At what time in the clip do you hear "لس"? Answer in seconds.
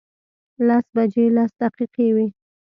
0.67-0.85, 1.35-1.51